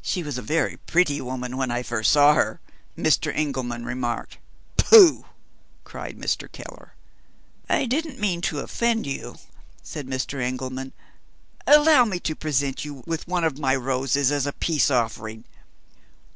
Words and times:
"She 0.00 0.22
was 0.22 0.38
a 0.38 0.42
very 0.42 0.76
pretty 0.76 1.20
woman 1.20 1.56
when 1.56 1.72
I 1.72 1.82
first 1.82 2.12
saw 2.12 2.34
her," 2.34 2.60
Mr. 2.96 3.32
Engelman 3.34 3.84
remarked. 3.84 4.38
"Pooh!" 4.76 5.24
cried 5.82 6.16
Mr. 6.16 6.46
Keller. 6.52 6.94
"I 7.68 7.86
didn't 7.86 8.20
mean 8.20 8.40
to 8.42 8.60
offend 8.60 9.08
you," 9.08 9.38
said 9.82 10.06
Mr. 10.06 10.40
Engelman. 10.40 10.92
"Allow 11.66 12.04
me 12.04 12.20
to 12.20 12.36
present 12.36 12.84
you 12.84 13.02
with 13.08 13.26
one 13.26 13.42
of 13.42 13.58
my 13.58 13.74
roses 13.74 14.30
as 14.30 14.46
a 14.46 14.52
peace 14.52 14.88
offering." 14.88 15.44